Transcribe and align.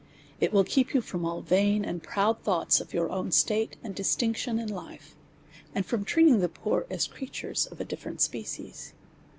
It 0.39 0.51
will 0.51 0.63
keep 0.63 0.95
you 0.95 1.01
from 1.01 1.25
all 1.25 1.43
vain 1.43 1.85
and 1.85 2.01
proud 2.01 2.41
thoughts 2.41 2.81
of 2.81 2.91
your 2.91 3.11
own 3.11 3.31
state 3.31 3.77
and 3.83 3.93
distinction 3.93 4.57
in 4.57 4.67
life, 4.67 5.15
and 5.75 5.85
from 5.85 6.05
treating 6.05 6.39
the 6.39 6.49
poor 6.49 6.87
as 6.89 7.05
creatures 7.05 7.67
of 7.67 7.79
a 7.79 7.85
different 7.85 8.19
species. 8.19 8.95